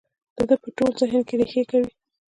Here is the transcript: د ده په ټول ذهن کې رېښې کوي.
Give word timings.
د 0.35 0.37
ده 0.49 0.55
په 0.63 0.69
ټول 0.77 0.91
ذهن 1.01 1.21
کې 1.27 1.35
رېښې 1.39 1.63
کوي. 1.71 1.91